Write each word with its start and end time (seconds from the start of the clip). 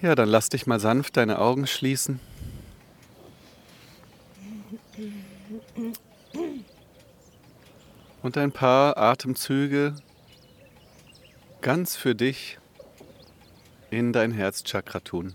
Ja, 0.00 0.14
dann 0.14 0.28
lass 0.28 0.48
dich 0.48 0.66
mal 0.66 0.78
sanft 0.78 1.16
deine 1.16 1.40
Augen 1.40 1.66
schließen. 1.66 2.20
Und 8.22 8.36
ein 8.36 8.52
paar 8.52 8.96
Atemzüge 8.96 9.96
ganz 11.60 11.96
für 11.96 12.14
dich 12.14 12.58
in 13.90 14.12
dein 14.12 14.30
Herzchakra 14.30 15.00
tun. 15.00 15.34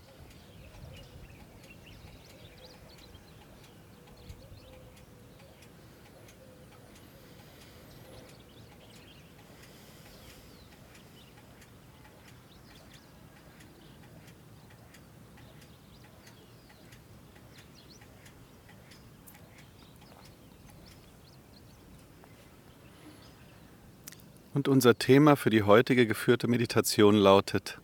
Und 24.54 24.68
unser 24.68 24.96
Thema 24.96 25.34
für 25.34 25.50
die 25.50 25.64
heutige 25.64 26.06
geführte 26.06 26.46
Meditation 26.46 27.16
lautet 27.16 27.80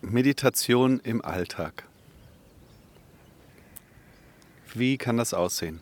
Meditation 0.00 1.00
im 1.00 1.24
Alltag. 1.24 1.82
Wie 4.72 4.96
kann 4.98 5.16
das 5.16 5.34
aussehen? 5.34 5.80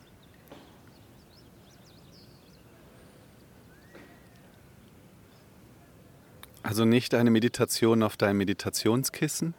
Also 6.63 6.87
nicht 6.87 7.15
eine 7.15 7.31
Meditation 7.31 8.03
auf 8.03 8.17
deinem 8.17 8.39
Meditationskissen 8.39 9.53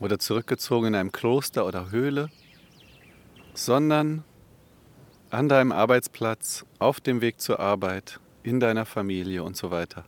oder 0.00 0.18
zurückgezogen 0.18 0.88
in 0.88 0.94
einem 0.94 1.12
Kloster 1.12 1.66
oder 1.66 1.90
Höhle, 1.90 2.30
sondern 3.56 4.24
an 5.30 5.48
deinem 5.48 5.72
Arbeitsplatz, 5.72 6.64
auf 6.78 7.00
dem 7.00 7.20
Weg 7.20 7.40
zur 7.40 7.58
Arbeit, 7.58 8.20
in 8.42 8.60
deiner 8.60 8.86
Familie 8.86 9.42
und 9.42 9.56
so 9.56 9.70
weiter. 9.70 10.04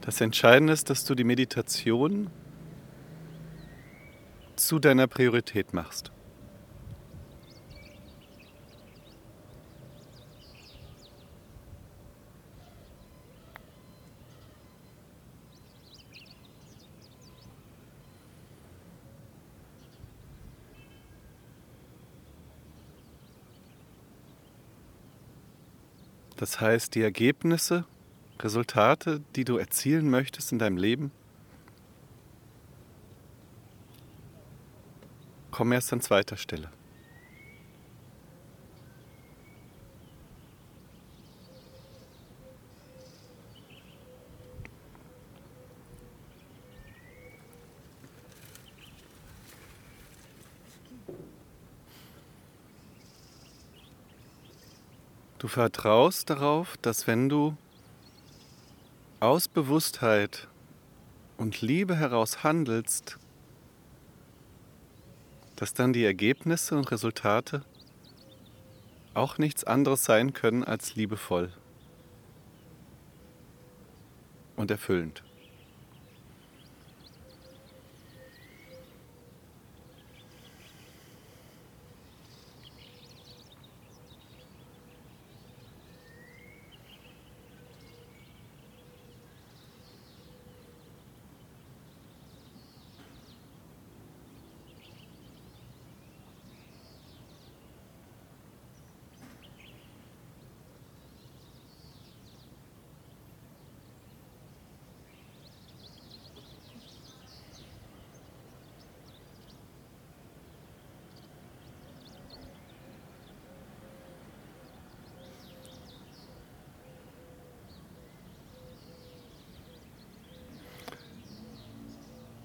Das 0.00 0.20
Entscheidende 0.20 0.72
ist, 0.72 0.88
dass 0.90 1.04
du 1.04 1.14
die 1.14 1.24
Meditation 1.24 2.30
zu 4.56 4.78
deiner 4.78 5.06
Priorität 5.06 5.72
machst. 5.72 6.10
Das 26.36 26.58
heißt, 26.58 26.94
die 26.94 27.02
Ergebnisse 27.02 27.84
Resultate, 28.42 29.20
die 29.36 29.44
du 29.44 29.58
erzielen 29.58 30.08
möchtest 30.08 30.52
in 30.52 30.58
deinem 30.58 30.78
Leben, 30.78 31.10
kommen 35.50 35.72
erst 35.72 35.92
an 35.92 36.00
zweiter 36.00 36.36
Stelle. 36.36 36.70
Du 55.38 55.48
vertraust 55.48 56.28
darauf, 56.28 56.76
dass 56.78 57.06
wenn 57.06 57.28
du 57.30 57.56
aus 59.20 59.48
Bewusstheit 59.48 60.48
und 61.36 61.60
Liebe 61.60 61.94
heraus 61.94 62.42
handelst, 62.42 63.18
dass 65.56 65.74
dann 65.74 65.92
die 65.92 66.04
Ergebnisse 66.04 66.74
und 66.74 66.90
Resultate 66.90 67.62
auch 69.12 69.36
nichts 69.36 69.64
anderes 69.64 70.04
sein 70.04 70.32
können 70.32 70.64
als 70.64 70.94
liebevoll 70.94 71.52
und 74.56 74.70
erfüllend. 74.70 75.22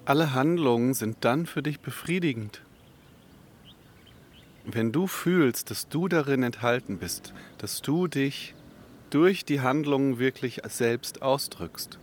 Alle 0.07 0.35
Handlungen 0.35 0.93
sind 0.93 1.25
dann 1.25 1.47
für 1.47 1.63
dich 1.63 1.79
befriedigend. 1.79 2.61
Wenn 4.63 4.91
du 4.91 5.07
fühlst, 5.07 5.71
dass 5.71 5.89
du 5.89 6.07
darin 6.07 6.43
enthalten 6.43 6.99
bist, 6.99 7.33
dass 7.57 7.81
du 7.81 8.05
dich 8.05 8.53
durch 9.09 9.45
die 9.45 9.61
Handlungen 9.61 10.19
wirklich 10.19 10.61
selbst 10.67 11.23
ausdrückst. 11.23 11.97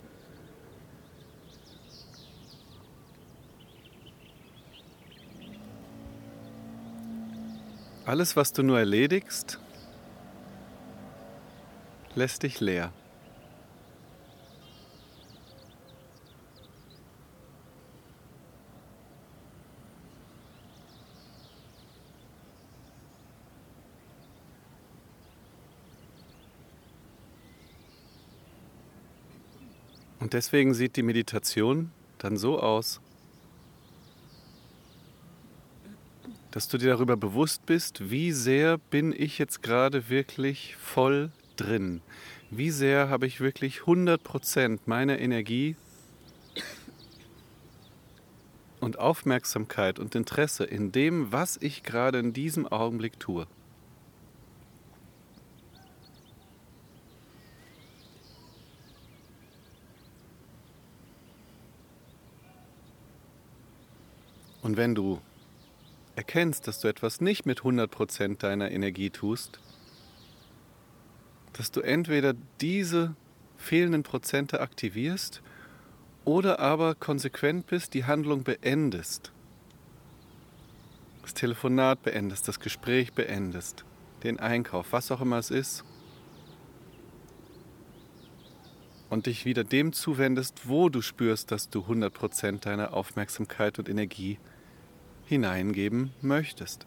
Alles, 8.04 8.34
was 8.34 8.52
du 8.52 8.64
nur 8.64 8.80
erledigst, 8.80 9.60
lässt 12.16 12.42
dich 12.42 12.58
leer. 12.58 12.92
Deswegen 30.32 30.73
sieht 30.73 30.96
die 30.96 31.02
Meditation 31.02 31.90
dann 32.17 32.38
so 32.38 32.58
aus, 32.58 33.00
dass 36.50 36.69
du 36.69 36.79
dir 36.79 36.88
darüber 36.90 37.17
bewusst 37.19 37.67
bist, 37.67 38.11
wie 38.11 38.32
sehr 38.32 38.79
bin 38.79 39.12
ich 39.12 39.38
jetzt 39.38 39.62
gerade 39.62 40.08
wirklich 40.08 40.76
voll 40.76 41.31
drin. 41.56 42.00
Wie 42.50 42.70
sehr 42.70 43.11
habe 43.11 43.26
ich 43.26 43.40
wirklich 43.40 43.81
100% 43.81 44.81
meiner 44.87 45.19
Energie 45.19 45.76
und 48.81 48.99
Aufmerksamkeit 48.99 49.99
und 49.99 50.14
Interesse 50.14 50.64
in 50.64 50.93
dem, 50.93 51.31
was 51.31 51.58
ich 51.61 51.82
gerade 51.82 52.19
in 52.19 52.32
diesem 52.32 52.67
Augenblick 52.67 53.20
tue. 53.20 53.46
Und 64.72 64.78
wenn 64.78 64.94
du 64.94 65.20
erkennst, 66.16 66.66
dass 66.66 66.80
du 66.80 66.88
etwas 66.88 67.20
nicht 67.20 67.44
mit 67.44 67.60
100% 67.60 68.38
deiner 68.38 68.70
Energie 68.70 69.10
tust, 69.10 69.60
dass 71.52 71.72
du 71.72 71.82
entweder 71.82 72.32
diese 72.62 73.14
fehlenden 73.58 74.02
Prozente 74.02 74.62
aktivierst 74.62 75.42
oder 76.24 76.58
aber 76.58 76.94
konsequent 76.94 77.66
bist, 77.66 77.92
die 77.92 78.06
Handlung 78.06 78.44
beendest. 78.44 79.30
Das 81.20 81.34
Telefonat 81.34 82.02
beendest, 82.02 82.48
das 82.48 82.58
Gespräch 82.58 83.12
beendest, 83.12 83.84
den 84.22 84.40
Einkauf, 84.40 84.86
was 84.92 85.12
auch 85.12 85.20
immer 85.20 85.36
es 85.36 85.50
ist. 85.50 85.84
Und 89.10 89.26
dich 89.26 89.44
wieder 89.44 89.64
dem 89.64 89.92
zuwendest, 89.92 90.66
wo 90.66 90.88
du 90.88 91.02
spürst, 91.02 91.50
dass 91.50 91.68
du 91.68 91.80
100% 91.80 92.60
deiner 92.60 92.94
Aufmerksamkeit 92.94 93.78
und 93.78 93.90
Energie 93.90 94.38
hineingeben 95.32 96.11
möchtest. 96.20 96.87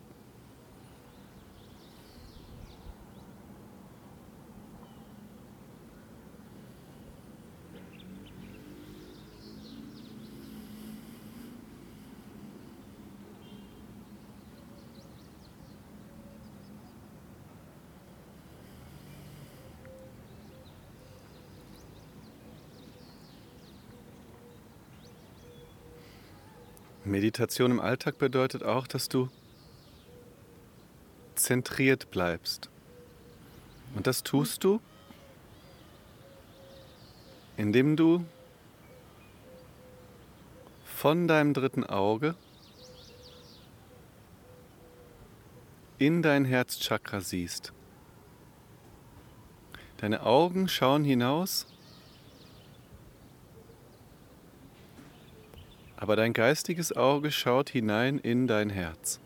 Meditation 27.05 27.69
im 27.69 27.79
Alltag 27.79 28.17
bedeutet 28.17 28.63
auch, 28.63 28.87
dass 28.87 29.09
du 29.09 29.29
zentriert 31.35 32.09
bleibst. 32.09 32.69
Und 33.95 34.07
das 34.07 34.23
tust 34.23 34.63
du, 34.63 34.81
indem 37.57 37.95
du 37.95 38.25
von 40.83 41.27
deinem 41.27 41.53
dritten 41.53 41.83
Auge 41.83 42.35
in 45.99 46.23
dein 46.23 46.43
Herzchakra 46.43 47.21
siehst. 47.21 47.71
Deine 49.97 50.23
Augen 50.23 50.67
schauen 50.67 51.03
hinaus 51.03 51.67
aber 56.05 56.15
dein 56.15 56.33
geistiges 56.33 56.95
Auge 56.95 57.31
schaut 57.31 57.71
hinein 57.71 58.19
in 58.19 58.45
dein 58.45 58.69
Herz. 58.69 59.19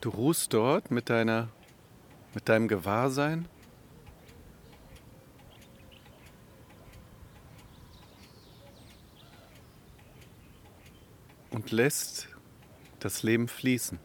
Du 0.00 0.10
ruhst 0.10 0.52
dort 0.52 0.90
mit, 0.90 1.08
deiner, 1.08 1.50
mit 2.34 2.48
deinem 2.48 2.66
Gewahrsein. 2.66 3.46
Und 11.50 11.70
lässt 11.70 12.26
das 12.98 13.22
Leben 13.22 13.46
fließen. 13.46 14.00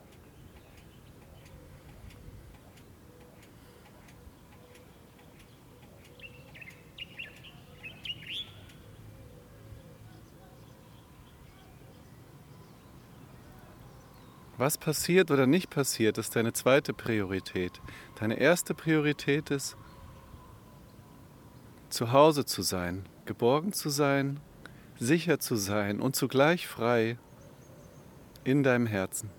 Was 14.62 14.78
passiert 14.78 15.31
oder 15.31 15.48
nicht 15.48 15.72
passiert, 15.72 16.19
ist 16.19 16.36
deine 16.36 16.54
zweite 16.54 16.94
Priorität. 16.94 17.81
Deine 18.19 18.40
erste 18.40 18.75
Priorität 18.75 19.50
ist, 19.50 19.75
zu 21.90 22.12
Hause 22.12 22.46
zu 22.46 22.62
sein, 22.62 23.10
geborgen 23.25 23.74
zu 23.74 23.90
sein, 23.90 24.40
sicher 25.00 25.40
zu 25.40 25.56
sein 25.56 26.00
und 26.00 26.16
zugleich 26.16 26.68
frei 26.68 27.18
in 28.44 28.62
deinem 28.62 28.86
Herzen. 28.86 29.31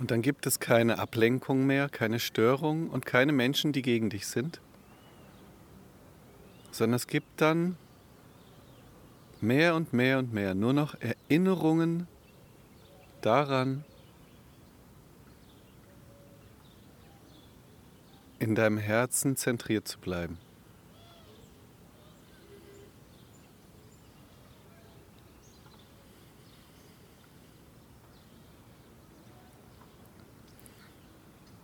Und 0.00 0.10
dann 0.10 0.22
gibt 0.22 0.46
es 0.46 0.58
keine 0.60 0.98
Ablenkung 0.98 1.66
mehr, 1.66 1.90
keine 1.90 2.20
Störung 2.20 2.88
und 2.88 3.04
keine 3.04 3.32
Menschen, 3.32 3.72
die 3.72 3.82
gegen 3.82 4.08
dich 4.08 4.26
sind, 4.26 4.58
sondern 6.70 6.96
es 6.96 7.06
gibt 7.06 7.42
dann 7.42 7.76
mehr 9.42 9.74
und 9.74 9.92
mehr 9.92 10.18
und 10.18 10.32
mehr 10.32 10.54
nur 10.54 10.72
noch 10.72 10.94
Erinnerungen 11.00 12.08
daran, 13.20 13.84
in 18.38 18.54
deinem 18.54 18.78
Herzen 18.78 19.36
zentriert 19.36 19.86
zu 19.86 19.98
bleiben. 19.98 20.38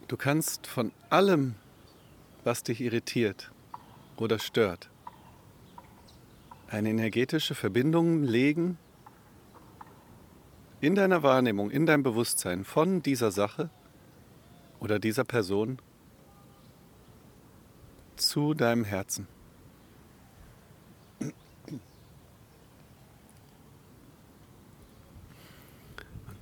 Du 0.08 0.16
kannst 0.16 0.68
von 0.68 0.92
allem, 1.10 1.56
was 2.44 2.62
dich 2.62 2.80
irritiert 2.80 3.50
oder 4.16 4.38
stört, 4.38 4.88
eine 6.68 6.90
energetische 6.90 7.56
Verbindung 7.56 8.22
legen 8.22 8.78
in 10.80 10.94
deiner 10.94 11.24
Wahrnehmung, 11.24 11.70
in 11.70 11.86
deinem 11.86 12.04
Bewusstsein 12.04 12.64
von 12.64 13.02
dieser 13.02 13.32
Sache 13.32 13.68
oder 14.78 15.00
dieser 15.00 15.24
Person 15.24 15.78
zu 18.14 18.54
deinem 18.54 18.84
Herzen. 18.84 19.26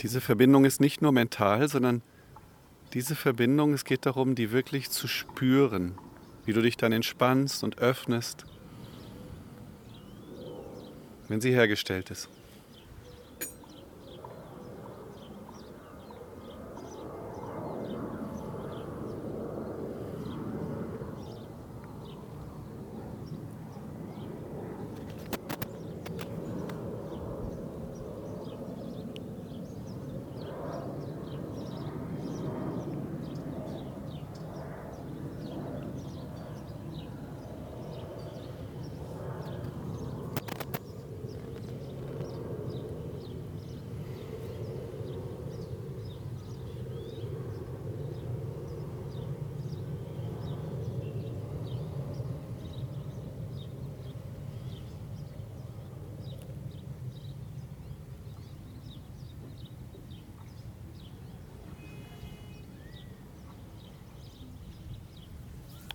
Diese 0.03 0.21
Verbindung 0.21 0.67
ist 0.67 0.83
nicht 0.83 1.01
nur 1.01 1.13
mental, 1.13 1.67
sondern 1.69 2.03
diese 2.95 3.17
Verbindung, 3.17 3.75
es 3.75 3.85
geht 3.85 4.07
darum, 4.07 4.37
die 4.37 4.53
wirklich 4.53 4.89
zu 4.89 5.09
spüren, 5.09 5.99
wie 6.45 6.53
du 6.53 6.63
dich 6.63 6.77
dann 6.77 6.93
entspannst 6.93 7.65
und 7.65 7.79
öffnest, 7.79 8.47
wenn 11.29 11.41
sie 11.41 11.51
hergestellt 11.51 12.11
ist. 12.11 12.29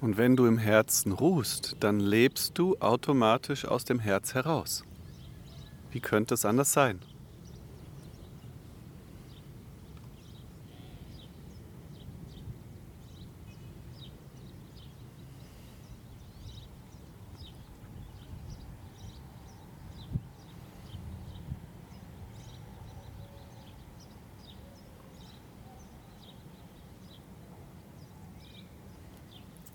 Und 0.01 0.18
wenn 0.18 0.36
du 0.36 0.46
im 0.46 0.58
Herzen 0.58 1.12
ruhst, 1.12 1.75
dann 1.82 2.00
lebst 2.00 2.58
du 2.58 2.77
automatisch 2.79 3.65
aus 3.65 3.84
dem 3.84 4.00
Herz 4.00 4.34
heraus. 4.34 4.84
Wie 5.91 6.00
könnte 6.00 6.36
es 6.36 6.46
anders 6.46 6.72
sein? 6.72 7.00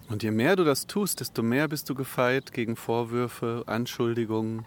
Und 0.08 0.23
je 0.23 0.30
mehr 0.30 0.54
du 0.54 0.64
das 0.64 0.87
tust, 0.87 1.20
desto 1.20 1.42
mehr 1.42 1.66
bist 1.66 1.88
du 1.88 1.94
gefeit 1.94 2.52
gegen 2.52 2.76
Vorwürfe, 2.76 3.64
Anschuldigungen, 3.66 4.66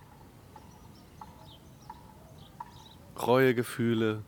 Reuegefühle, 3.15 4.23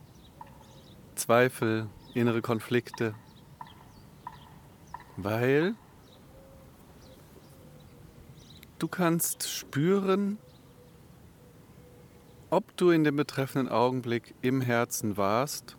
Zweifel, 1.16 1.88
innere 2.14 2.42
Konflikte, 2.42 3.14
weil 5.16 5.74
du 8.78 8.88
kannst 8.88 9.48
spüren, 9.48 10.38
ob 12.50 12.76
du 12.76 12.90
in 12.90 13.04
dem 13.04 13.16
betreffenden 13.16 13.68
Augenblick 13.68 14.34
im 14.42 14.60
Herzen 14.60 15.16
warst 15.16 15.76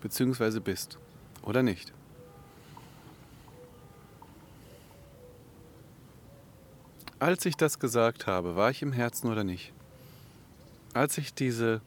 bzw. 0.00 0.60
bist 0.60 0.98
oder 1.42 1.62
nicht. 1.62 1.95
Als 7.18 7.46
ich 7.46 7.56
das 7.56 7.78
gesagt 7.78 8.26
habe, 8.26 8.56
war 8.56 8.70
ich 8.70 8.82
im 8.82 8.92
Herzen 8.92 9.30
oder 9.30 9.42
nicht? 9.42 9.72
Als 10.92 11.16
ich 11.16 11.32
diese 11.32 11.80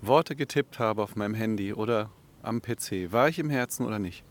Worte 0.00 0.34
getippt 0.34 0.80
habe 0.80 1.02
auf 1.02 1.14
meinem 1.14 1.34
Handy 1.34 1.72
oder 1.72 2.10
am 2.42 2.60
PC, 2.60 3.12
war 3.12 3.28
ich 3.28 3.38
im 3.38 3.48
Herzen 3.48 3.86
oder 3.86 4.00
nicht? 4.00 4.24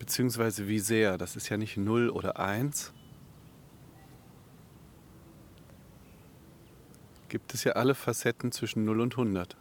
Beziehungsweise 0.00 0.66
wie 0.66 0.80
sehr, 0.80 1.16
das 1.16 1.36
ist 1.36 1.48
ja 1.48 1.56
nicht 1.56 1.76
0 1.76 2.10
oder 2.10 2.40
1. 2.40 2.92
Gibt 7.28 7.54
es 7.54 7.62
ja 7.62 7.74
alle 7.74 7.94
Facetten 7.94 8.50
zwischen 8.50 8.84
0 8.84 9.00
und 9.00 9.12
100. 9.12 9.56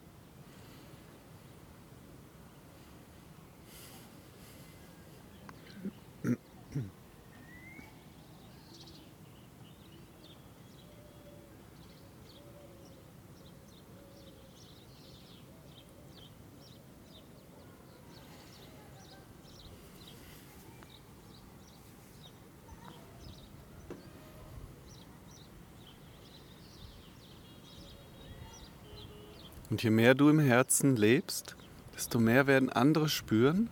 Und 29.69 29.83
je 29.83 29.89
mehr 29.89 30.15
du 30.15 30.29
im 30.29 30.39
Herzen 30.39 30.95
lebst, 30.95 31.55
desto 31.95 32.19
mehr 32.19 32.47
werden 32.47 32.69
andere 32.69 33.09
spüren, 33.09 33.69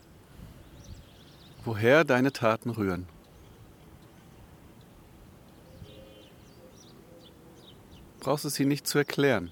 woher 1.64 2.04
deine 2.04 2.34
Taten 2.34 2.70
rühren. 2.70 3.08
Brauchst 8.20 8.46
es 8.46 8.56
sie 8.56 8.66
nicht 8.66 8.88
zu 8.88 8.98
erklären. 8.98 9.52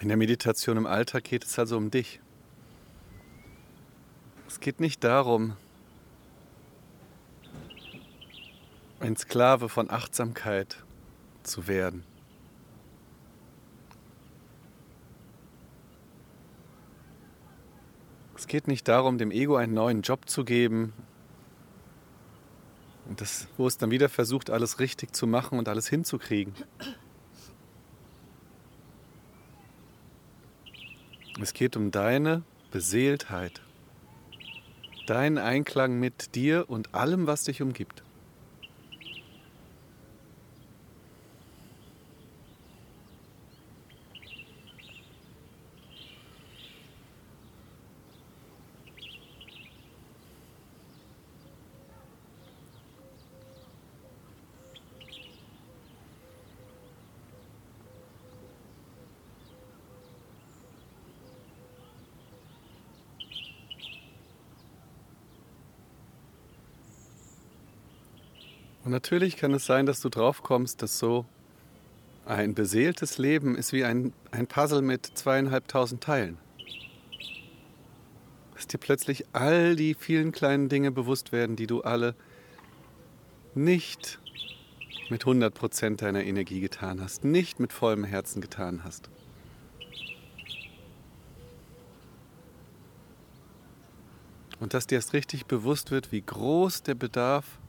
In 0.00 0.08
der 0.08 0.16
Meditation 0.16 0.78
im 0.78 0.86
Alltag 0.86 1.24
geht 1.24 1.44
es 1.44 1.58
also 1.58 1.76
um 1.76 1.90
dich. 1.90 2.20
Es 4.48 4.58
geht 4.58 4.80
nicht 4.80 5.04
darum, 5.04 5.56
ein 8.98 9.16
Sklave 9.16 9.68
von 9.68 9.90
Achtsamkeit 9.90 10.82
zu 11.42 11.68
werden. 11.68 12.04
Es 18.36 18.46
geht 18.46 18.68
nicht 18.68 18.88
darum, 18.88 19.18
dem 19.18 19.30
Ego 19.30 19.56
einen 19.56 19.74
neuen 19.74 20.00
Job 20.00 20.28
zu 20.30 20.44
geben, 20.46 20.94
und 23.06 23.20
das, 23.20 23.48
wo 23.56 23.66
es 23.66 23.76
dann 23.76 23.90
wieder 23.90 24.08
versucht, 24.08 24.50
alles 24.50 24.78
richtig 24.78 25.14
zu 25.14 25.26
machen 25.26 25.58
und 25.58 25.68
alles 25.68 25.88
hinzukriegen. 25.88 26.54
Es 31.38 31.54
geht 31.54 31.76
um 31.76 31.90
deine 31.90 32.42
Beseeltheit, 32.70 33.60
deinen 35.06 35.38
Einklang 35.38 35.98
mit 35.98 36.34
dir 36.34 36.64
und 36.68 36.94
allem, 36.94 37.26
was 37.26 37.44
dich 37.44 37.62
umgibt. 37.62 38.02
Und 68.90 68.94
natürlich 68.94 69.36
kann 69.36 69.54
es 69.54 69.66
sein, 69.66 69.86
dass 69.86 70.00
du 70.00 70.08
drauf 70.08 70.42
kommst, 70.42 70.82
dass 70.82 70.98
so 70.98 71.24
ein 72.26 72.54
beseeltes 72.54 73.18
Leben 73.18 73.54
ist 73.54 73.72
wie 73.72 73.84
ein, 73.84 74.12
ein 74.32 74.48
Puzzle 74.48 74.82
mit 74.82 75.06
zweieinhalbtausend 75.06 76.02
Teilen. 76.02 76.38
Dass 78.56 78.66
dir 78.66 78.78
plötzlich 78.78 79.26
all 79.32 79.76
die 79.76 79.94
vielen 79.94 80.32
kleinen 80.32 80.68
Dinge 80.68 80.90
bewusst 80.90 81.30
werden, 81.30 81.54
die 81.54 81.68
du 81.68 81.82
alle 81.82 82.16
nicht 83.54 84.18
mit 85.08 85.22
100% 85.22 85.94
deiner 85.94 86.24
Energie 86.24 86.58
getan 86.58 87.00
hast, 87.00 87.22
nicht 87.22 87.60
mit 87.60 87.72
vollem 87.72 88.02
Herzen 88.02 88.40
getan 88.40 88.82
hast. 88.82 89.08
Und 94.58 94.74
dass 94.74 94.88
dir 94.88 94.96
erst 94.96 95.12
richtig 95.12 95.46
bewusst 95.46 95.92
wird, 95.92 96.10
wie 96.10 96.22
groß 96.22 96.82
der 96.82 96.96
Bedarf 96.96 97.59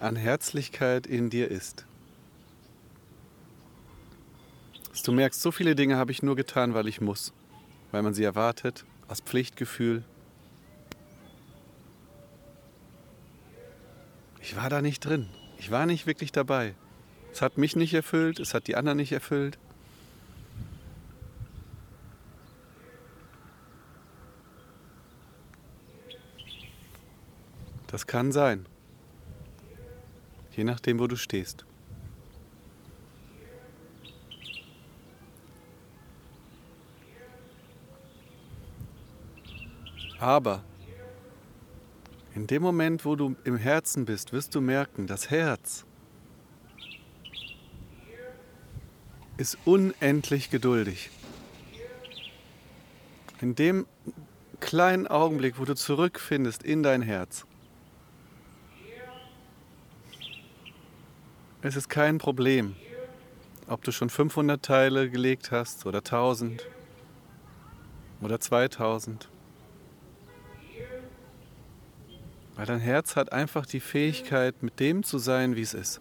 an 0.00 0.16
Herzlichkeit 0.16 1.06
in 1.06 1.30
dir 1.30 1.50
ist. 1.50 1.84
Dass 4.88 5.02
du 5.02 5.12
merkst, 5.12 5.40
so 5.40 5.52
viele 5.52 5.74
Dinge 5.74 5.96
habe 5.96 6.10
ich 6.10 6.22
nur 6.22 6.36
getan, 6.36 6.74
weil 6.74 6.88
ich 6.88 7.00
muss, 7.00 7.32
weil 7.92 8.02
man 8.02 8.14
sie 8.14 8.24
erwartet, 8.24 8.84
aus 9.08 9.20
Pflichtgefühl. 9.20 10.02
Ich 14.40 14.56
war 14.56 14.70
da 14.70 14.80
nicht 14.80 15.04
drin. 15.04 15.28
Ich 15.58 15.70
war 15.70 15.84
nicht 15.84 16.06
wirklich 16.06 16.32
dabei. 16.32 16.74
Es 17.32 17.42
hat 17.42 17.58
mich 17.58 17.76
nicht 17.76 17.94
erfüllt, 17.94 18.40
es 18.40 18.54
hat 18.54 18.66
die 18.66 18.76
anderen 18.76 18.96
nicht 18.96 19.12
erfüllt. 19.12 19.58
Das 27.86 28.06
kann 28.06 28.32
sein. 28.32 28.66
Je 30.56 30.64
nachdem, 30.64 30.98
wo 30.98 31.06
du 31.06 31.16
stehst. 31.16 31.64
Aber 40.18 40.62
in 42.34 42.46
dem 42.46 42.62
Moment, 42.62 43.04
wo 43.04 43.16
du 43.16 43.34
im 43.44 43.56
Herzen 43.56 44.04
bist, 44.04 44.32
wirst 44.32 44.54
du 44.54 44.60
merken, 44.60 45.06
das 45.06 45.30
Herz 45.30 45.86
ist 49.38 49.56
unendlich 49.64 50.50
geduldig. 50.50 51.10
In 53.40 53.54
dem 53.54 53.86
kleinen 54.60 55.06
Augenblick, 55.06 55.58
wo 55.58 55.64
du 55.64 55.74
zurückfindest 55.74 56.62
in 56.62 56.82
dein 56.82 57.00
Herz, 57.00 57.46
Es 61.62 61.76
ist 61.76 61.90
kein 61.90 62.16
Problem, 62.16 62.74
ob 63.66 63.84
du 63.84 63.92
schon 63.92 64.08
500 64.08 64.64
Teile 64.64 65.10
gelegt 65.10 65.50
hast 65.50 65.84
oder 65.84 65.98
1000 65.98 66.66
oder 68.22 68.40
2000. 68.40 69.28
Weil 72.56 72.64
dein 72.64 72.80
Herz 72.80 73.14
hat 73.14 73.32
einfach 73.32 73.66
die 73.66 73.80
Fähigkeit, 73.80 74.62
mit 74.62 74.80
dem 74.80 75.02
zu 75.02 75.18
sein, 75.18 75.54
wie 75.54 75.60
es 75.60 75.74
ist. 75.74 76.00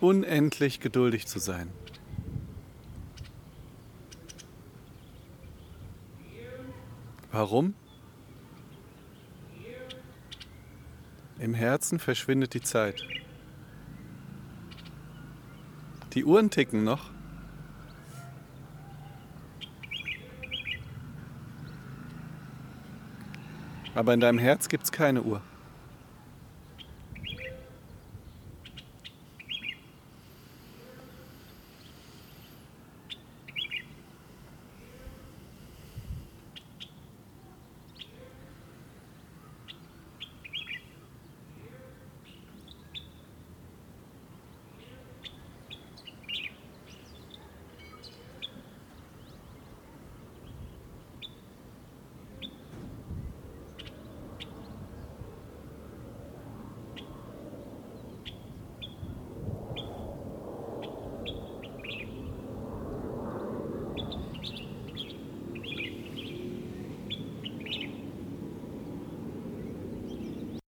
Unendlich 0.00 0.80
geduldig 0.80 1.28
zu 1.28 1.38
sein. 1.38 1.70
Warum? 7.30 7.74
Im 11.42 11.54
Herzen 11.54 11.98
verschwindet 11.98 12.54
die 12.54 12.60
Zeit. 12.60 13.02
Die 16.12 16.24
Uhren 16.24 16.50
ticken 16.50 16.84
noch. 16.84 17.10
Aber 23.96 24.14
in 24.14 24.20
deinem 24.20 24.38
Herz 24.38 24.68
gibt 24.68 24.84
es 24.84 24.92
keine 24.92 25.22
Uhr. 25.22 25.42